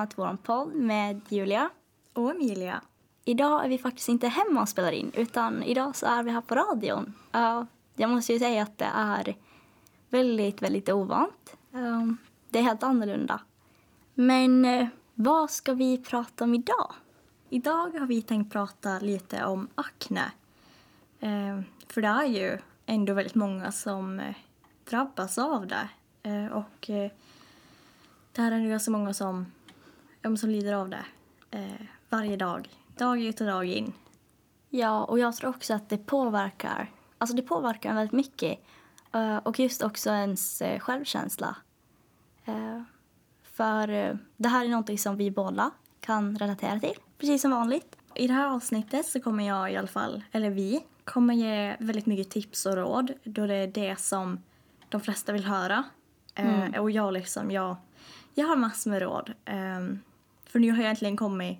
[0.00, 1.70] Välkomna till vår podd med Julia.
[2.12, 2.80] Och Emilia.
[3.24, 6.40] Idag är vi faktiskt inte hemma och spelar in utan idag så är vi här
[6.40, 7.14] på radion.
[7.34, 7.62] Uh,
[7.94, 9.36] jag måste ju säga att det är
[10.08, 11.56] väldigt, väldigt ovant.
[11.74, 12.12] Uh,
[12.48, 13.40] det är helt annorlunda.
[14.14, 16.92] Men uh, vad ska vi prata om idag?
[17.48, 20.32] Idag har vi tänkt prata lite om akne.
[21.20, 24.34] Ehm, för det är ju ändå väldigt många som eh,
[24.90, 25.88] drabbas av det.
[26.22, 26.90] Eh, och
[28.32, 29.46] det här är ju så många som,
[30.22, 31.04] ja, som lider av det
[31.50, 32.68] eh, varje dag.
[32.96, 33.92] Dag ut och dag in.
[34.68, 38.58] Ja, och jag tror också att det påverkar, alltså det påverkar väldigt mycket.
[39.14, 41.56] Uh, och just också ens uh, självkänsla.
[42.48, 42.82] Uh,
[43.42, 43.86] för
[44.36, 47.96] det här är någonting som vi båda kan relatera till, precis som vanligt.
[48.14, 52.06] I det här avsnittet så kommer jag i alla fall, eller vi, kommer ge väldigt
[52.06, 54.42] mycket tips och råd då det är det som
[54.88, 55.84] de flesta vill höra.
[56.34, 56.82] Mm.
[56.82, 57.76] och jag liksom, jag,
[58.34, 59.32] jag har massor med råd.
[59.46, 60.00] Um,
[60.50, 61.58] för nu har jag äntligen kommit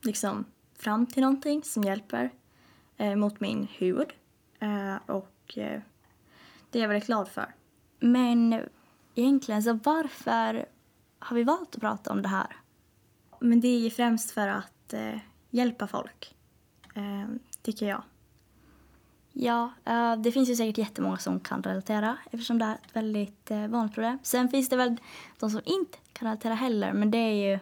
[0.00, 0.44] liksom
[0.78, 2.30] fram till någonting som hjälper
[2.96, 4.12] eh, mot min hud.
[4.60, 5.80] Eh, och eh,
[6.70, 7.54] det är jag väldigt glad för.
[8.00, 8.60] Men
[9.14, 10.66] egentligen, så varför
[11.18, 12.56] har vi valt att prata om det här?
[13.40, 15.18] Men det är ju främst för att eh,
[15.50, 16.36] hjälpa folk,
[16.94, 17.28] eh,
[17.62, 18.02] tycker jag.
[19.32, 23.50] Ja, eh, det finns ju säkert jättemånga som kan relatera eftersom det är ett väldigt
[23.50, 24.18] eh, vanligt problem.
[24.22, 24.96] Sen finns det väl
[25.38, 27.58] de som inte kan relatera heller, men det är ju,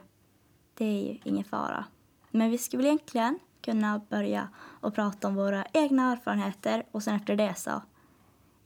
[0.75, 1.85] det är ju ingen fara.
[2.31, 7.15] Men vi skulle väl egentligen kunna börja och prata om våra egna erfarenheter och sen
[7.15, 7.83] efter det så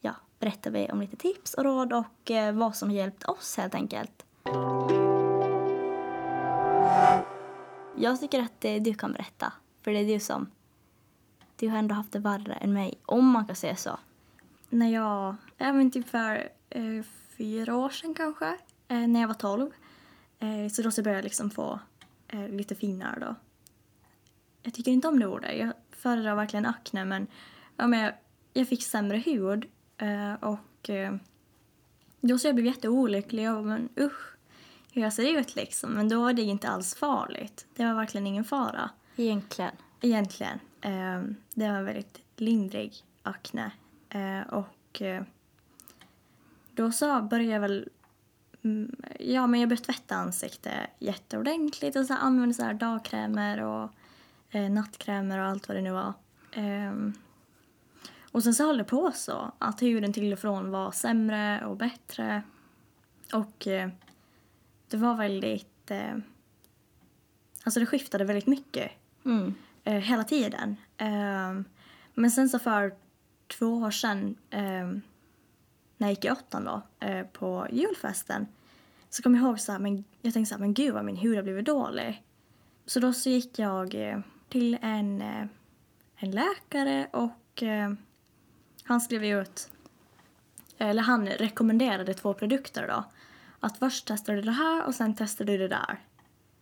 [0.00, 3.56] ja, berättar vi om lite tips och råd och eh, vad som har hjälpt oss
[3.56, 4.26] helt enkelt.
[7.96, 10.50] Jag tycker att du kan berätta, för det är du som
[11.64, 13.98] du har ändå haft det värre än mig, om man kan säga så.
[14.68, 17.02] När jag, ja men typ för eh,
[17.36, 18.56] fyra år sedan kanske,
[18.88, 19.70] eh, när jag var tolv.
[20.38, 21.78] Eh, så då så började jag liksom få
[22.28, 23.34] eh, lite finnar då.
[24.62, 27.26] Jag tycker inte om det ordet, jag föredrar verkligen akne men,
[27.76, 28.12] ja, men jag,
[28.52, 29.64] jag fick sämre hud
[29.98, 31.14] eh, och eh,
[32.20, 34.34] då så jag blev jätteolycklig och men usch
[34.92, 35.90] hur jag ser ut liksom.
[35.90, 37.66] Men då var det inte alls farligt.
[37.76, 38.90] Det var verkligen ingen fara.
[39.16, 39.72] Egentligen?
[40.00, 40.58] Egentligen.
[40.84, 41.22] Eh,
[41.54, 43.70] det var en väldigt lindrig akne.
[44.08, 45.22] Eh, och eh,
[46.70, 47.88] då så började jag väl
[48.62, 53.90] mm, Ja, men jag började tvätta ansiktet jätteordentligt och så använde så här dagkrämer och
[54.50, 56.12] eh, nattkrämer och allt vad det nu var.
[56.52, 57.12] Ehm,
[58.32, 61.76] och sen så höll det på så, att huden till och från var sämre och
[61.76, 62.42] bättre.
[63.32, 63.90] Och eh,
[64.88, 65.90] det var väldigt...
[65.90, 66.16] Eh,
[67.64, 68.90] alltså det skiftade väldigt mycket.
[69.24, 70.76] Mm eh, hela tiden.
[70.96, 71.60] Eh,
[72.14, 72.94] men sen så för
[73.46, 74.88] två år sedan eh,
[75.96, 78.46] när jag gick i åttan då, eh, på julfesten
[79.10, 81.16] så kom jag ihåg så här, men jag tänkte så här, men gud vad min
[81.16, 82.22] hud har blivit dålig.
[82.86, 84.18] Så då så gick jag eh,
[84.48, 85.46] till en, eh,
[86.16, 87.62] en läkare och
[88.84, 89.70] han skrev ut,
[90.78, 93.04] eller han rekommenderade två produkter då.
[93.60, 96.00] Att först testar du det här och sen testar du det där.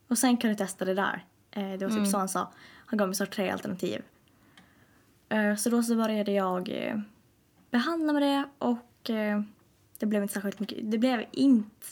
[0.09, 1.25] Och sen kan du testa det där.
[1.51, 2.07] Det var typ mm.
[2.07, 2.53] så han sa.
[2.93, 4.03] Han gav mig så tre alternativ.
[5.29, 6.99] Eh, så då så började jag eh,
[7.71, 9.43] behandla med det och eh,
[9.99, 10.91] det blev inte särskilt mycket.
[10.91, 11.87] Det blev inte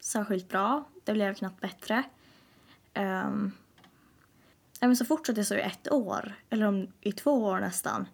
[0.00, 0.84] särskilt bra.
[1.04, 2.02] Det blev knappt bättre.
[2.94, 3.52] Um,
[4.80, 8.08] men så fortsatte det så i ett år, eller om, i två år nästan.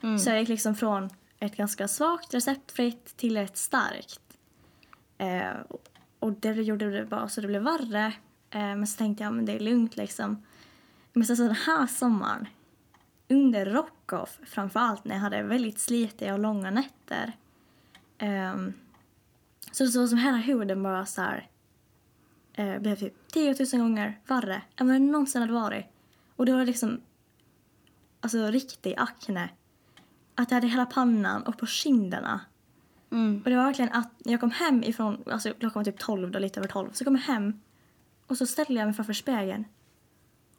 [0.00, 0.18] Mm.
[0.18, 4.38] Så jag gick liksom från ett ganska svagt receptfritt till ett starkt.
[5.22, 5.76] Uh,
[6.18, 8.06] och det gjorde det bara så det blev värre.
[8.54, 10.42] Uh, men så tänkte jag, men det är lugnt liksom.
[11.16, 12.46] Men sen så den här sommaren,
[13.28, 17.32] under rock-off framförallt när jag hade väldigt slitiga och långa nätter.
[18.22, 18.72] Um,
[19.72, 21.48] så det var som hela huden bara så här,
[22.58, 25.86] uh, blev typ 10 000 gånger värre än vad det någonsin hade varit.
[26.36, 27.00] Och det var liksom,
[28.20, 29.48] alltså riktig akne.
[30.34, 32.40] Att jag hade hela pannan och på kinderna.
[33.10, 33.42] Mm.
[33.44, 36.38] Och det var verkligen att jag kom hem ifrån, alltså klockan var typ 12 då,
[36.38, 36.92] lite över 12.
[36.92, 37.60] Så kom jag hem
[38.26, 39.64] och så ställde jag mig framför spegeln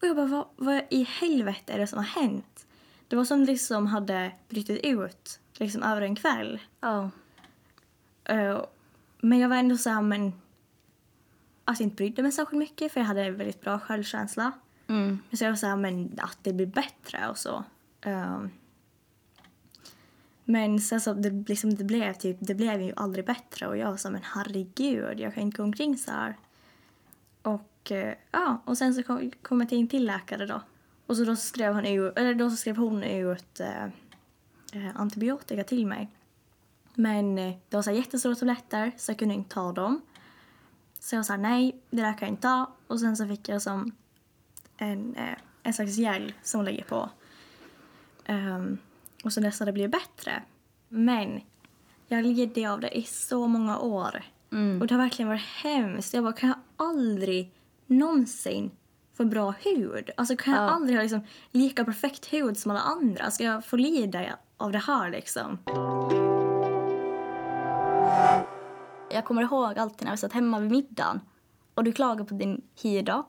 [0.01, 2.67] och jag bara, vad, vad i helvete är det som har hänt?
[3.07, 6.59] Det var som liksom hade brutit ut liksom över en kväll.
[6.81, 7.07] Oh.
[8.31, 8.61] Uh,
[9.21, 10.33] men jag var ändå så här, men...
[11.65, 14.51] Alltså jag inte brydde mig särskilt mycket för jag hade väldigt bra självkänsla.
[14.87, 15.19] Mm.
[15.33, 17.63] Så jag var så här, men att det blir bättre och så.
[18.07, 18.45] Uh,
[20.49, 23.85] men sen så det, liksom, det blev typ, det blev ju aldrig bättre och jag
[23.85, 26.37] här, men herregud, jag kan inte gå omkring så här.
[27.41, 30.61] Och Eh, ja, och sen så kom, kom jag till en till läkare då.
[31.05, 33.83] Och så då skrev, han ut, eller då skrev hon ut eh,
[34.73, 36.09] eh, antibiotika till mig.
[36.93, 40.01] Men eh, det var så jättestora tabletter så jag kunde inte ta dem.
[40.99, 42.71] Så jag sa nej, det där kan jag inte ta.
[42.87, 43.91] Och sen så fick jag som
[44.77, 47.09] en, eh, en slags gel som lägger på.
[48.29, 48.77] Um,
[49.23, 50.43] och så nästan det blir bättre.
[50.89, 51.41] Men
[52.07, 54.23] jag lidde av det i så många år.
[54.51, 54.81] Mm.
[54.81, 56.13] Och det har verkligen varit hemskt.
[56.13, 57.51] Jag bara, kan jag aldrig
[57.87, 58.71] någonsin
[59.17, 60.09] få bra hud?
[60.17, 60.69] Alltså kan jag Ja.
[60.69, 63.31] aldrig ha liksom lika perfekt hud som alla andra?
[63.31, 64.25] Ska jag få lida
[64.57, 65.57] av det här liksom?
[69.11, 71.21] Jag kommer ihåg alltid när vi satt hemma vid middagen
[71.75, 73.27] och du klagade på din hy då.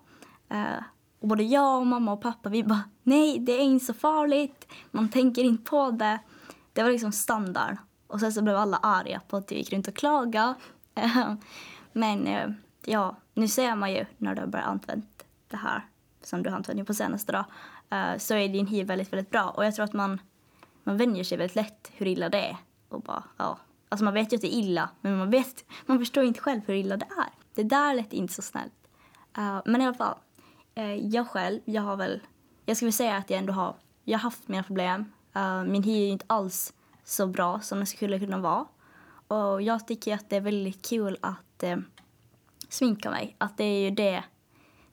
[0.48, 0.82] Eh,
[1.20, 4.66] och både jag och mamma och pappa vi bara nej det är inte så farligt,
[4.90, 6.18] man tänker inte på det.
[6.72, 7.76] Det var liksom standard.
[8.06, 10.54] Och sen så blev alla arga på att du gick runt och klagade.
[10.94, 11.32] Eh,
[11.92, 12.50] Men eh,
[12.84, 15.06] ja, nu ser man ju när du har börjat använda
[15.48, 15.86] det här
[16.22, 17.44] som du har använt på senaste dag
[17.90, 19.50] eh, så är din hy väldigt, väldigt bra.
[19.50, 20.20] Och jag tror att man,
[20.84, 22.56] man vänjer sig väldigt lätt hur illa det är.
[22.88, 23.58] Och bara, ja.
[23.88, 26.60] Alltså man vet ju att det är illa, men man, vet, man förstår inte själv
[26.66, 27.32] hur illa det är.
[27.54, 28.88] Det där lät inte så snällt.
[29.36, 30.18] Eh, men i alla fall,
[30.74, 32.20] eh, jag själv, jag har väl...
[32.64, 35.12] Jag skulle säga att jag ändå har, jag har haft mina problem.
[35.66, 36.72] Min hy är inte alls
[37.04, 38.66] så bra som den skulle kunna vara.
[39.28, 41.64] Och jag tycker att det är väldigt kul att
[42.68, 43.36] sminka mig.
[43.38, 44.24] Att det är ju det,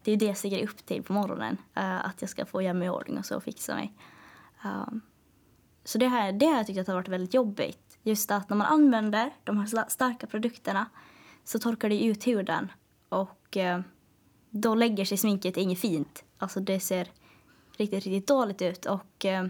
[0.03, 1.57] det, är det jag stiger upp till på morgonen.
[1.77, 3.93] Uh, att jag ska få göra mig i ordning och så och fixa mig.
[4.63, 5.01] Um,
[5.83, 7.97] så det här, det har jag tyckt att har varit väldigt jobbigt.
[8.03, 10.85] Just att när man använder de här starka produkterna
[11.43, 12.71] så torkar det ut huden.
[13.09, 13.81] Och eh,
[14.49, 16.23] då lägger sig sminket inget fint.
[16.37, 17.07] Alltså det ser
[17.77, 18.85] riktigt, riktigt dåligt ut.
[18.85, 19.45] Och eh,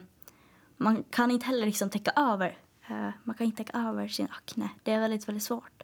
[0.77, 2.57] man kan inte heller liksom täcka över.
[2.89, 4.69] eh, man kan inte täcka över sin akne.
[4.83, 5.83] Det är väldigt, väldigt svårt.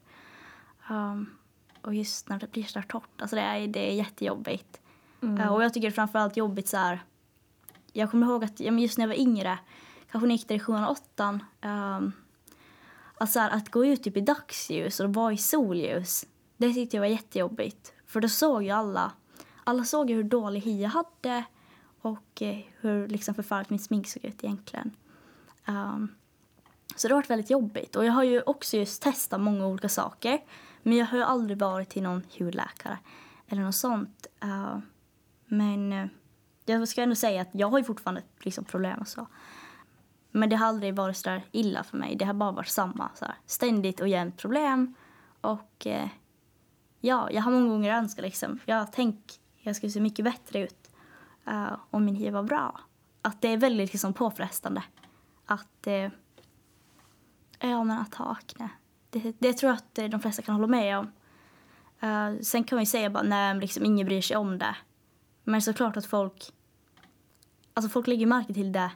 [0.90, 1.30] Um,
[1.82, 3.22] och just när det blir så där torrt.
[3.22, 4.82] Alltså det är, det är jättejobbigt.
[5.22, 7.04] Eh, och jag tycker det är framförallt jobbigt så här.
[7.94, 9.60] Jag kommer ihåg att just när jag var yngre,
[10.12, 11.44] kanske när jag gick där i sjuan och åttan.
[11.62, 12.12] Um,
[13.18, 16.26] att, så här, att gå ut typ i dagsljus och vara i solljus.
[16.58, 17.94] Det tyckte jag var jättejobbigt.
[18.06, 19.12] För då såg ju alla,
[19.64, 21.44] alla såg ju hur dålig hy jag hade
[22.02, 24.96] och eh, hur liksom förfärligt mitt smink såg ut egentligen.
[25.68, 26.16] Um,
[26.96, 27.96] så det har varit väldigt jobbigt.
[27.96, 30.42] Och jag har ju också just testat många olika saker.
[30.84, 32.98] Men jag har ju aldrig varit till någon hudläkare
[33.48, 34.28] eller något sånt.
[34.44, 34.78] Uh,
[35.46, 36.08] men uh,
[36.66, 39.28] jag ska ändå säga att jag har ju fortfarande liksom problem och så.
[40.32, 42.16] Men det har aldrig varit så där illa för mig.
[42.16, 43.10] Det har bara varit samma.
[43.16, 44.94] Så här, ständigt och jämt problem.
[45.42, 46.08] Och uh,
[47.00, 48.60] ja, jag har många gånger önskat liksom.
[48.66, 50.92] Jag tänk, jag skulle se mycket bättre ut
[51.48, 52.80] uh, om min hy var bra.
[53.22, 54.84] Att det är väldigt liksom påfrestande.
[55.46, 56.10] Att, eh,
[57.60, 58.70] ja men att ha akne.
[59.12, 61.12] Det, det tror jag att eh, de flesta kan hålla med om.
[62.00, 64.76] Eh, sen kan man ju säga bara nej liksom ingen bryr sig om det.
[65.44, 66.52] Men såklart att folk,
[67.74, 68.92] alltså folk lägger märke till det.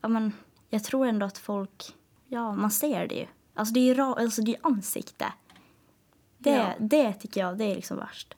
[0.00, 0.32] Ja men
[0.68, 1.94] jag tror ändå att folk,
[2.28, 3.26] ja man ser det ju.
[3.54, 5.32] Alltså det är ju ra, alltså det är ansikte.
[6.38, 6.72] Det, Ja.
[6.78, 8.34] det tycker jag, det är liksom värst.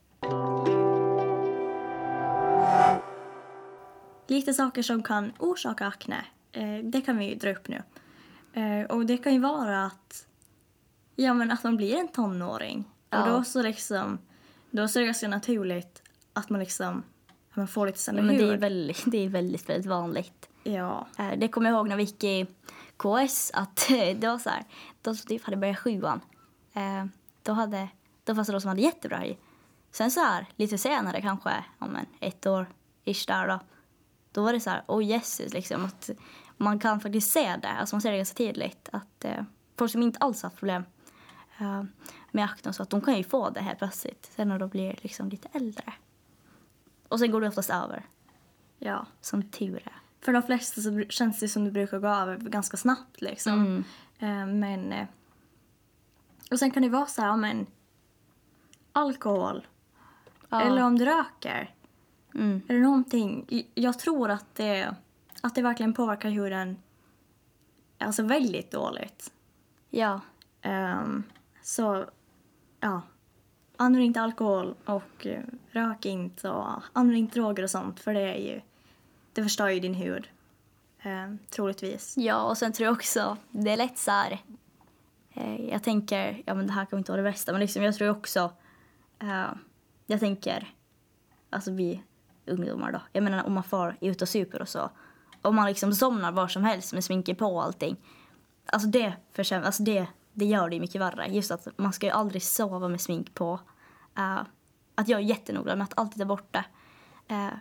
[4.26, 7.82] Lite saker som kan orsaka akne, eh, det kan vi ju dra upp nu.
[8.60, 10.26] Eh, och det kan ju vara att,
[11.16, 12.84] ja, men att man blir en tonåring.
[13.10, 13.22] Ja.
[13.22, 14.18] Och då så liksom,
[14.70, 16.02] då så är det ganska naturligt
[16.32, 17.02] att man liksom,
[17.50, 20.48] att man får lite Ja, sämre men det är väldigt, det är väldigt, väldigt vanligt.
[20.62, 21.06] Ja.
[21.18, 22.46] Eh, Det kommer jag ihåg när vi gick i
[22.96, 24.64] KS att det var så här,
[25.02, 26.20] de som typ hade börjat sjuan,
[26.72, 27.04] eh,
[27.42, 27.88] då, hade,
[28.24, 29.36] då fanns det de som hade jättebra hy.
[29.92, 32.66] Sen så här, lite senare kanske, om en ett år
[33.04, 33.60] ish där då,
[34.32, 36.10] då var det så här, oh Jesus liksom, att
[36.56, 39.44] man kan faktiskt se det, alltså man ser det ganska tydligt att eh,
[39.78, 40.84] folk som inte alls haft problem
[42.30, 44.68] med akne och så, att de kan ju få det här plötsligt, sen när de
[44.68, 45.92] blir liksom lite äldre.
[47.08, 48.06] Och sen går det oftast över,
[48.78, 49.06] ja.
[49.20, 49.92] som tur är.
[50.20, 53.52] För de flesta så känns det som det brukar gå över ganska snabbt liksom.
[53.52, 53.84] Mm.
[54.18, 54.92] Eh, men...
[54.92, 55.06] eh,
[56.50, 57.66] Och sen kan det vara så här, men
[58.92, 59.66] alkohol.
[60.48, 60.60] Ja.
[60.60, 61.74] Eller om du röker.
[62.34, 62.62] Mm.
[62.68, 63.46] Eller någonting.
[63.74, 64.94] Jag tror att det,
[65.42, 66.76] att det verkligen påverkar huden
[67.98, 69.32] alltså väldigt dåligt.
[69.90, 70.20] Ja,
[70.66, 71.22] Ehm,
[71.64, 72.04] så,
[72.80, 73.02] ja.
[73.76, 78.20] Använd inte alkohol och eh, rök inte och använd inte droger och sånt för det
[78.20, 78.60] är ju,
[79.32, 80.28] det förstör ju din hud.
[80.98, 82.16] Eh, troligtvis.
[82.16, 84.42] Ja, och sen tror jag också, det är lätt så här,
[85.32, 87.94] eh, jag tänker, ja men det här kan inte vara det bästa, men liksom jag
[87.94, 88.52] tror också,
[89.18, 89.46] eh,
[90.06, 90.74] jag tänker,
[91.50, 92.02] alltså vi
[92.46, 94.90] ungdomar då, jag menar om man far ut och super och så,
[95.42, 97.96] om man liksom somnar var som helst med sminket på och allting,
[98.66, 102.06] alltså det försämrar, alltså det, det gör det ju mycket värre, just att man ska
[102.06, 103.60] ju aldrig sova med smink på,
[104.18, 104.42] Uh,
[104.94, 106.64] att jag är jättenoga med att alltid ta bort det.
[107.34, 107.54] Uh,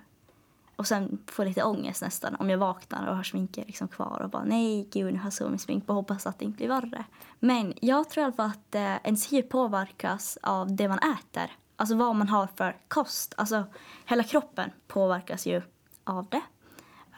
[0.76, 4.22] och sen får jag lite ångest nästan om jag vaknar och har sminket liksom kvar
[4.22, 6.58] och bara nej gud nu har jag sovit med smink på hoppas att det inte
[6.58, 7.06] blir värre.
[7.40, 11.52] Men jag tror i alla fall att eh, ens hy påverkas av det man äter.
[11.76, 13.34] alltså vad man har för kost.
[13.38, 13.64] Alltså
[14.06, 15.62] hela kroppen påverkas ju
[16.04, 16.42] av det.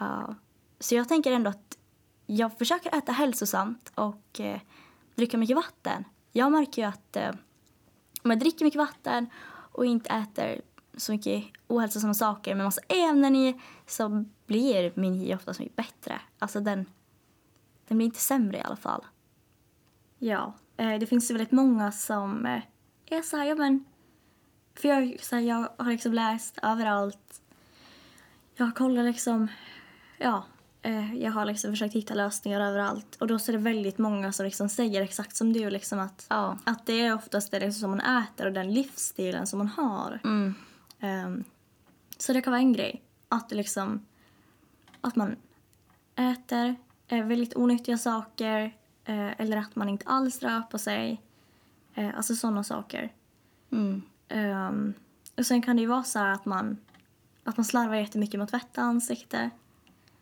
[0.01, 0.31] Uh,
[0.79, 1.77] så jag tänker ändå att
[2.25, 4.57] jag försöker äta hälsosamt och uh,
[5.15, 6.03] dricka mycket vatten.
[6.31, 7.31] Jag märker ju att eh,
[8.23, 9.27] om jag dricker mycket vatten
[9.71, 10.61] och inte äter
[10.97, 16.21] så mycket ohälsosamma saker med massa ämnen i så blir min hy oftast mycket bättre.
[16.39, 16.85] Alltså den,
[17.87, 19.05] den blir inte sämre i alla fall.
[20.19, 22.61] Ja, eh, det finns ju väldigt många som eh,
[23.05, 23.85] är så här, ja men...
[24.75, 27.41] För jag, så här, jag har liksom läst överallt.
[28.55, 29.47] Jag har kollat liksom,
[30.17, 30.45] ja.
[30.85, 33.15] Eh, jag har liksom försökt hitta lösningar överallt.
[33.19, 36.25] Och då så är det väldigt många som liksom säger exakt som du, liksom att,
[36.29, 36.57] Ja.
[36.63, 40.19] att det är oftast det liksom som man äter och den livsstilen som man har.
[40.23, 40.55] Mm.
[40.99, 41.43] Ehm,
[42.17, 43.03] så det kan vara en grej.
[43.29, 44.05] Att liksom...
[45.01, 45.35] Att man
[46.15, 46.75] äter
[47.07, 48.61] eh, väldigt onyttiga saker
[49.05, 51.21] eh, eller att man inte alls rör på sig.
[51.93, 53.13] Eh, alltså sådana saker.
[53.71, 54.01] Mm.
[54.27, 54.93] Ehm,
[55.37, 56.77] och sen kan det ju vara så att man,
[57.43, 59.51] att man slarvar jättemycket med att tvätta ansiktet.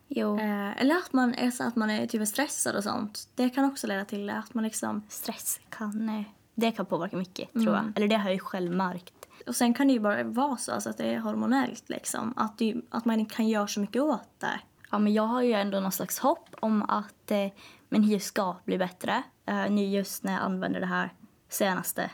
[0.08, 0.40] Jo.
[0.40, 3.28] Eh, eller att man är så att man är typ stressad och sånt.
[3.36, 4.30] Det kan också leda till.
[4.30, 5.04] Att man liksom...
[5.10, 7.94] Stress kan, det kan påverka mycket, tror jag.
[7.96, 9.14] Eller det har jag ju själv märkt.
[9.48, 12.34] Och sen kan det ju bara vara så alltså att det är hormonellt liksom.
[12.38, 14.60] Att, det, att man inte kan göra så mycket åt det.
[14.92, 17.48] Ja, men jag har ju ändå någon slags hopp om att eh,
[17.90, 19.24] min hy ska bli bättre.
[19.46, 21.14] Eh, nu just när jag använder det här
[21.50, 22.12] senaste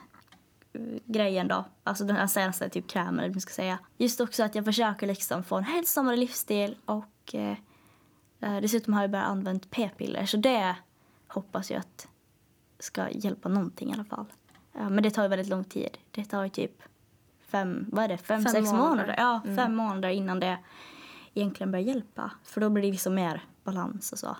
[0.74, 1.65] eh, grejen då.
[1.84, 3.79] Alltså den här senaste typ krämen eller man ska säga.
[3.98, 7.58] Just också att jag försöker liksom få en hälsosammare livsstil och eh,
[8.39, 10.75] dessutom har jag börjat använda p-piller så det
[11.27, 12.08] hoppas jag att
[12.79, 14.25] ska hjälpa någonting i alla fall.
[14.74, 15.98] Ja, men det tar ju väldigt lång tid.
[16.12, 16.81] Det tar ju typ
[17.39, 18.89] fem, vad är det, fem, Fem sex månader.
[18.89, 19.15] månader.
[19.17, 20.58] Ja, fem månader innan det
[21.34, 22.31] egentligen börjar hjälpa.
[22.43, 24.38] För då blir det liksom mer balans och så.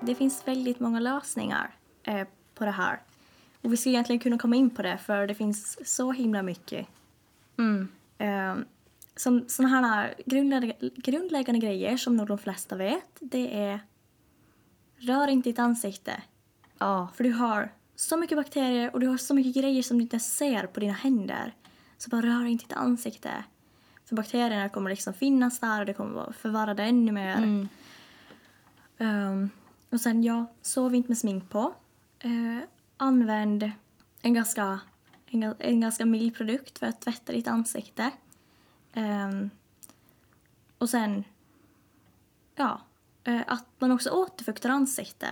[0.00, 1.70] Det finns väldigt många lösningar
[2.02, 3.00] eh, på det här.
[3.62, 6.86] Och vi skulle egentligen kunna komma in på det för det finns så himla mycket.
[7.58, 7.88] Mm.
[8.18, 8.64] Eh,
[9.16, 13.80] som sådana här grundläggande, grundläggande grejer som nog de flesta vet, det är
[14.96, 16.22] rör inte ditt ansikte.
[16.78, 20.02] Ja, För du har så mycket bakterier och du har så mycket grejer som du
[20.02, 21.54] inte ser på dina händer.
[21.98, 23.44] Så bara rör inte ditt ansikte.
[24.04, 27.36] För bakterierna kommer liksom finnas där och det kommer förvärra det ännu mer.
[27.36, 27.68] mm.
[28.98, 29.50] Ehm,
[29.90, 31.74] och sen, ja, sov inte med smink på.
[32.18, 32.58] Eh,
[32.96, 33.70] använd
[34.22, 34.80] en ganska,
[35.26, 38.10] en, en ganska mild produkt för att tvätta ditt ansikte.
[38.94, 39.50] Ehm,
[40.78, 41.24] och sen,
[42.54, 42.80] ja,
[43.24, 45.28] eh, att man också återfuktar ansikte.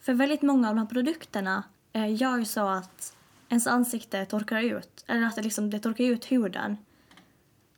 [0.00, 1.62] För väldigt många av de här produkterna
[1.92, 3.16] eh, gör ju så att
[3.48, 5.04] ens ansikte torkar ut.
[5.06, 6.76] Eller att det, liksom, det torkar ut huden.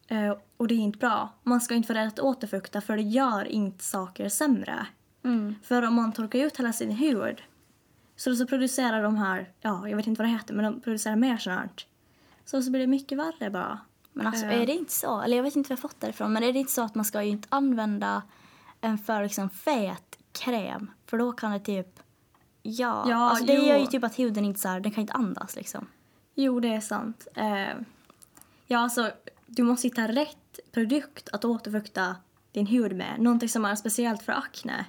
[0.08, 1.28] Eh, och det är inte bra.
[1.42, 4.86] Man ska inte vara rädd att återfukta för det gör inte saker sämre.
[5.24, 5.54] Mm.
[5.62, 7.42] För om man torkar ut hela sin hud
[8.16, 11.16] så, så producerar de här, ja jag vet inte vad det heter, men de producerar
[11.16, 11.70] mer sånt här.
[12.44, 13.78] Så, så blir det mycket värre bara.
[14.18, 14.60] Men alltså Eh.
[14.62, 16.52] är det inte så, eller jag vet inte var jag fått det ifrån, men är
[16.52, 18.22] det inte så att man ska ju inte använda
[18.80, 20.90] en för liksom fet kräm?
[21.06, 22.00] För då kan det typ,
[22.62, 23.62] ja, Ja, alltså det jo.
[23.62, 25.86] gör ju typ att huden inte så här, den kan inte andas liksom.
[26.34, 27.26] Jo, det är sant.
[27.34, 27.74] Eh,
[28.66, 29.10] ja, alltså
[29.46, 32.16] du måste hitta rätt produkt att återfukta
[32.52, 33.20] din hud med.
[33.20, 34.84] Någonting som är speciellt för akne.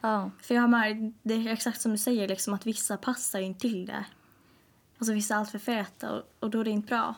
[0.00, 0.30] Ja.
[0.42, 3.44] För jag har märkt, det är exakt som du säger, liksom, att vissa passar ju
[3.46, 4.04] inte till det.
[4.98, 7.14] Alltså vissa är alltför feta och, och då är det inte bra.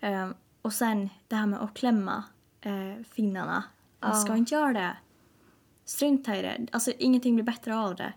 [0.00, 0.28] Eh,
[0.64, 2.24] och sen det här med att klämma
[2.60, 3.64] eh, finnarna.
[4.00, 4.96] Man ska inte göra det.
[5.84, 6.66] Strunta i det.
[6.72, 8.12] Alltså ingenting blir bättre av det.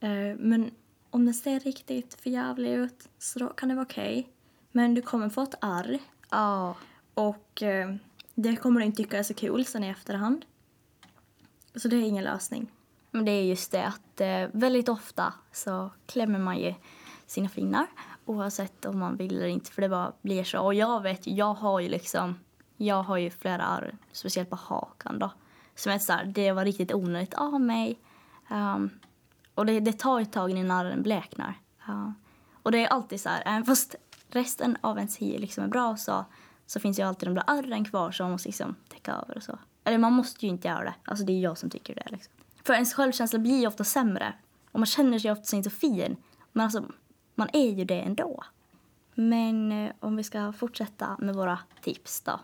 [0.00, 0.70] Eh, men
[1.10, 4.28] om det ser riktigt förjävligt ut så då kan det vara okej.
[4.72, 5.98] Men du kommer få ett arr
[6.30, 6.76] Ja.
[7.14, 7.94] och eh,
[8.34, 10.44] det kommer du inte tycka är så kul sen i efterhand.
[11.74, 12.72] Så det är ingen lösning.
[13.10, 16.74] Men det är just det att eh, väldigt ofta så klämmer man ju
[17.26, 17.86] sina finnar
[18.26, 20.60] oavsett om man vill eller inte för det bara blir så.
[20.60, 22.38] Och jag vet jag har ju liksom,
[22.76, 25.32] jag har ju flera arr, speciellt på hakan då.
[25.74, 27.98] Som är så här, det var riktigt onödigt av mig.
[28.50, 28.90] Um,
[29.54, 31.54] och det, det tar ett tag innan arren bleknar.
[31.88, 32.10] Uh,
[32.62, 33.94] och det är alltid så här, även fast
[34.28, 36.24] resten av ens hy liksom är bra så,
[36.66, 39.42] så finns ju alltid de där arren kvar som man måste liksom täcka över och
[39.42, 39.58] så.
[39.84, 40.94] Eller man måste ju inte göra det.
[41.04, 42.32] Alltså det är jag som tycker det liksom.
[42.64, 44.34] För ens självkänsla blir ju ofta sämre.
[44.72, 46.16] Och man känner sig ofta inte så fin.
[46.52, 46.84] Men alltså,
[47.38, 48.44] man är ju det ändå.
[49.14, 52.40] Men eh, om vi ska fortsätta med våra tips då.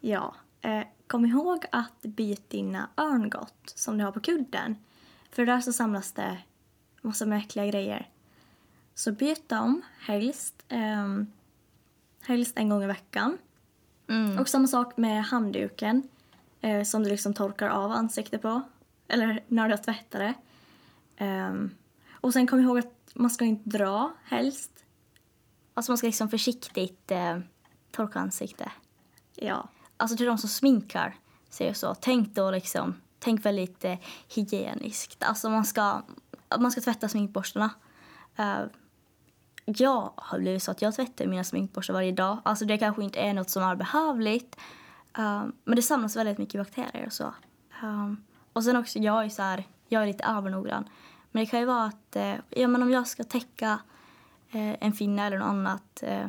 [0.00, 0.34] Ja.
[0.60, 4.76] Eh, kom ihåg att byta dina örngott som du har på kudden.
[5.30, 6.38] För där så samlas det
[7.02, 8.08] massa med äckliga grejer.
[8.94, 11.26] Så byt dem helst, ehm,
[12.20, 13.38] helst en gång i veckan.
[14.08, 14.38] Mm.
[14.38, 16.08] Och samma sak med handduken
[16.60, 18.62] eh, som du liksom torkar av ansiktet på.
[19.08, 20.34] Eller när du har tvättat det.
[21.16, 21.70] Ehm,
[22.20, 24.84] Och sen kom ihåg att man ska inte dra helst.
[25.74, 27.38] Alltså man ska liksom försiktigt eh,
[27.90, 28.68] torka ansiktet.
[29.34, 29.68] Ja.
[29.96, 31.16] Alltså till de som sminkar
[31.48, 33.98] säger så, tänk då liksom, tänk väldigt eh,
[34.34, 35.22] hygieniskt.
[35.22, 36.02] Alltså man ska,
[36.58, 37.70] man ska tvätta sminkborstarna.
[38.38, 38.66] Uh,
[39.64, 42.38] jag har blivit så att jag tvättar mina sminkborstar varje dag.
[42.44, 44.56] Alltså det kanske inte är något som är behövligt.
[45.18, 47.34] Uh, men det samlas väldigt mycket bakterier och så.
[47.82, 50.88] Um, och sen också, jag är så här, jag är lite övernoggrann.
[51.30, 53.80] Men det kan ju vara att, eh, ja men om jag ska täcka
[54.50, 56.28] eh, en finne eller något annat, eh,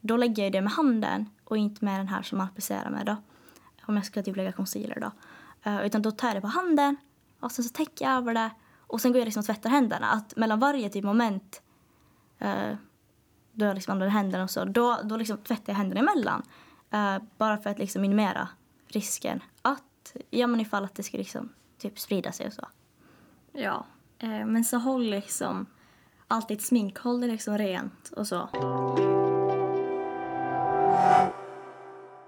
[0.00, 3.06] då lägger jag det med handen och inte med den här som man applicerar med
[3.06, 3.16] då.
[3.86, 5.10] Om jag ska typ lägga concealer då.
[5.84, 6.96] Utan då tar jag det på handen
[7.40, 8.50] och sen så täcker jag över det
[8.92, 10.10] och sen går jag liksom och tvättar händerna.
[10.10, 11.62] Att mellan varje typ moment
[12.38, 12.74] eh,
[13.52, 16.42] då jag liksom använder händerna och så, då, då liksom tvättar jag händerna emellan.
[16.90, 18.48] Eh, bara för att liksom minimera
[18.86, 21.48] risken att, ja men ifall att det ska liksom
[21.78, 22.66] typ sprida sig och så.
[23.52, 23.86] Ja,
[24.22, 25.66] Eh, men så håll liksom
[26.28, 28.48] alltid smink, håll det liksom rent och så.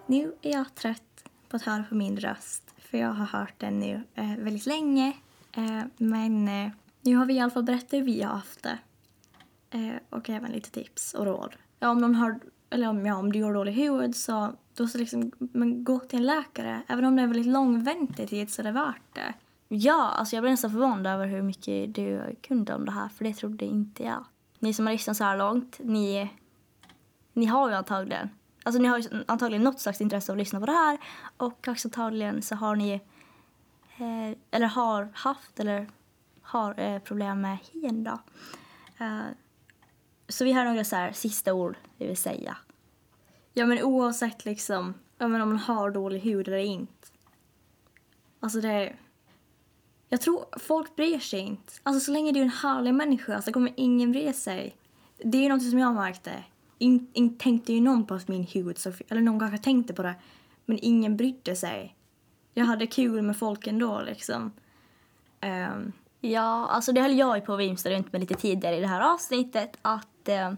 [0.06, 3.80] Nu är jag trött på att höra på min röst för jag har hört den
[3.80, 5.12] nu eh, väldigt länge.
[5.52, 6.70] Eh, men eh,
[7.00, 8.78] nu har vi i alla fall berättat hur vi har haft det.
[9.70, 11.56] Eh, och även lite tips och råd.
[11.78, 14.98] Ja, om, någon har, eller om, ja, om du har dålig hud så då så
[14.98, 16.82] liksom, men gå till en läkare.
[16.86, 19.34] Även om det är väldigt lång väntetid så är det värt det.
[19.76, 23.24] Ja, alltså jag blev nästan förvånad över hur mycket du kunde om det här för
[23.24, 24.24] det trodde inte jag.
[24.58, 26.30] Ni som har lyssnat så här långt, ni,
[27.32, 28.30] ni har ju antagligen
[28.66, 30.98] Alltså ni har antagligen något slags intresse av att lyssna på det här
[31.36, 32.92] och också antagligen så har ni
[33.98, 35.88] eh, eller har haft eller
[36.42, 38.18] har eh, problem med hyn då.
[38.98, 39.20] Eh,
[40.28, 42.56] så vi har några så här sista ord vi vill säga.
[43.52, 47.08] Ja men oavsett liksom ja, men om man har dålig hud eller inte.
[48.40, 48.96] Alltså det är...
[50.14, 51.72] Jag tror folk bryr sig inte.
[51.82, 54.76] Alltså så länge du är en härlig människa så kommer ingen bry sig.
[55.18, 56.44] Det är ju något som jag märkte
[56.78, 60.14] inte in, tänkte ju någon på min hud, eller någon kanske tänkte på det,
[60.64, 61.96] men ingen brydde sig.
[62.52, 64.52] Jag hade kul med folk ändå liksom.
[65.42, 68.80] Um, ja, alltså det höll jag ju på att vimsa runt med lite tidigare i
[68.80, 70.52] det här avsnittet, att, uh,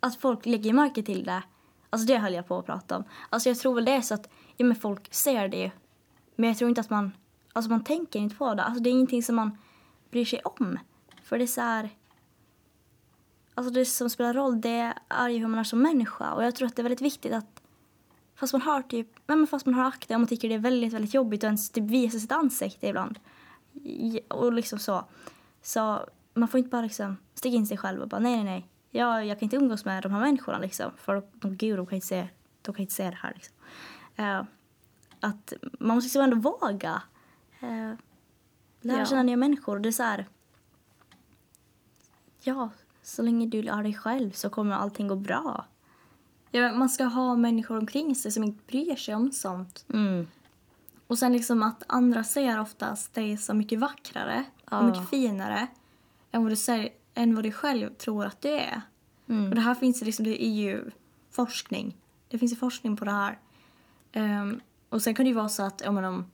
[0.00, 1.42] att folk lägger märke till det.
[1.90, 3.04] Alltså det höll jag på att prata om.
[3.30, 5.70] Alltså jag tror väl det är så att, ja men folk ser det ju.
[6.36, 7.12] Men jag tror inte att man,
[7.52, 8.62] alltså man tänker inte på det.
[8.62, 9.58] Alltså det är ingenting som man
[10.10, 10.78] bryr sig om.
[11.22, 11.90] För det är så här,
[13.54, 16.32] alltså det som spelar roll det är ju hur man är som människa.
[16.32, 17.62] Och jag tror att det är väldigt viktigt att
[18.34, 20.92] fast man har typ, men fast man har akne och man tycker det är väldigt,
[20.92, 23.18] väldigt jobbigt att ens typ visa sitt ansikte ibland.
[24.28, 25.04] Och liksom så.
[25.62, 28.68] Så man får inte bara liksom sticka in sig själv och bara nej, nej, nej.
[28.90, 30.92] Jag, jag kan inte umgås med de här människorna liksom.
[30.96, 32.28] För de, gud, de kan inte se,
[32.62, 33.54] de kan inte se det här liksom.
[34.18, 34.42] Uh,
[35.20, 37.02] att man måste liksom ändå våga
[37.62, 37.94] uh,
[38.80, 39.22] lära känna ja.
[39.22, 39.78] nya människor.
[39.78, 40.26] Det är så här,
[42.40, 42.70] ja,
[43.02, 45.66] så länge du är dig själv så kommer allting gå bra.
[46.50, 49.84] Ja, man ska ha människor omkring sig som inte bryr sig om sånt.
[49.92, 50.26] Mm.
[51.06, 54.78] Och sen liksom att andra ser oftast dig som mycket vackrare ja.
[54.78, 55.66] och mycket finare
[56.30, 58.82] än vad, du säger, än vad du själv tror att du är.
[59.28, 59.48] Mm.
[59.48, 60.90] Och det här finns liksom, det är ju
[61.30, 61.96] forskning.
[62.28, 63.38] Det finns ju forskning på det här.
[64.14, 66.30] Um, och sen kan det ju vara så att om, om,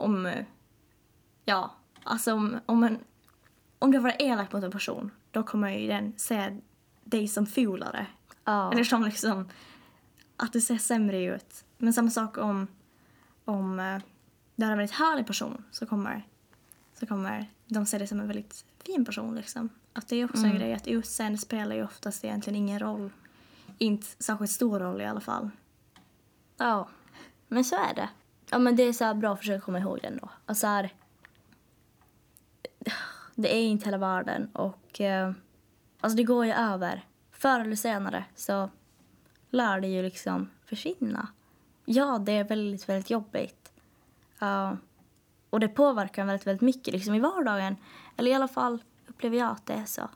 [0.00, 0.32] om
[1.44, 2.98] ja, alltså om, om, en,
[3.78, 6.56] om du varit elak mot en person då kommer ju den se
[7.04, 8.06] dig som fulare.
[8.44, 8.72] Ja.
[8.72, 9.48] Eller som liksom
[10.36, 11.64] att du ser sämre ut.
[11.78, 12.66] Men samma sak om,
[13.44, 13.98] om uh,
[14.56, 16.26] du är en väldigt härlig person så kommer,
[16.94, 19.34] så kommer de se dig som en väldigt fin person.
[19.34, 19.68] Liksom.
[19.92, 20.50] Att det är också mm.
[20.50, 23.10] en grej att utseende spelar ju oftast egentligen ingen roll.
[23.78, 25.50] Inte särskilt stor roll i alla fall.
[26.56, 26.88] Ja,
[27.48, 28.08] men så är det.
[28.50, 30.28] Ja, men det är så bra att försöka komma ihåg den då.
[30.46, 30.94] Alltså här,
[33.34, 35.32] det är inte hela världen och eh,
[36.00, 37.04] alltså det går ju över.
[37.32, 38.70] Förr eller senare så
[39.50, 41.28] lär det ju liksom försvinna.
[41.84, 43.72] Ja, det är väldigt, väldigt jobbigt.
[44.42, 44.74] Uh,
[45.50, 47.76] och det påverkar väldigt, väldigt mycket liksom i vardagen.
[48.16, 50.08] Eller i alla fall upplever jag att det är så.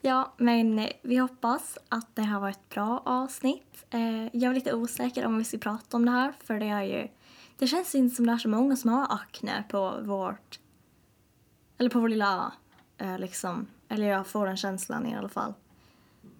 [0.00, 3.84] Ja, men vi hoppas att det här var ett bra avsnitt.
[3.90, 6.82] Eh, jag är lite osäker om vi ska prata om det här för det är
[6.82, 7.08] ju...
[7.58, 10.60] Det känns inte som det är så många som har akne på vårt
[11.78, 12.52] eller på vår lilla
[12.98, 13.04] ö.
[13.04, 13.66] Eh, liksom.
[13.88, 15.54] Eller jag får den känslan i alla fall.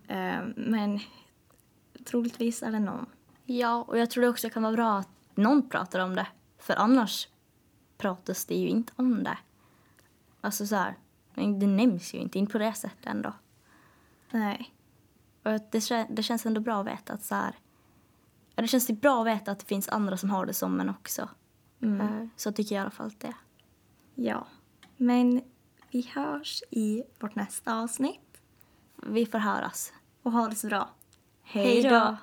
[0.08, 1.00] Eh, men
[2.04, 3.06] troligtvis är det någon.
[3.44, 6.26] Ja, och jag tror det också kan vara bra att någon pratar om det.
[6.58, 7.28] För annars
[7.98, 9.38] pratas det ju inte om det.
[10.40, 10.94] Alltså så här,
[11.34, 13.32] det nämns ju inte, inte på det sättet ändå.
[14.30, 14.74] Nej.
[15.42, 17.54] Och det, det känns ändå bra att veta att så här,
[18.54, 21.28] det känns bra att veta att det finns andra som har det som en också.
[21.82, 22.00] Mm.
[22.00, 23.34] Eh, så tycker jag i alla fall att det
[24.14, 24.46] Ja.
[24.96, 25.42] Men
[25.90, 28.40] Vi hörs i vårt nästa avsnitt.
[29.06, 29.92] Vi får höras.
[30.22, 30.90] Och ha det så bra.
[31.42, 32.16] Hej då!